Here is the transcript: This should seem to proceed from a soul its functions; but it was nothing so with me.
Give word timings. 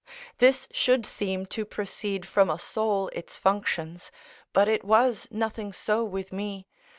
This 0.39 0.67
should 0.71 1.05
seem 1.05 1.45
to 1.53 1.63
proceed 1.63 2.25
from 2.27 2.49
a 2.49 2.57
soul 2.57 3.09
its 3.13 3.37
functions; 3.37 4.11
but 4.51 4.67
it 4.67 4.83
was 4.83 5.27
nothing 5.29 5.71
so 5.71 6.03
with 6.03 6.33
me. 6.33 6.65